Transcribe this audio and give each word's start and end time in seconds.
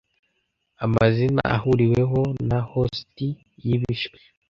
Amazina 0.85 1.41
ahuriweho 1.55 2.21
na 2.49 2.59
Hosti 2.71 3.27
y'ibishwi 3.65 4.17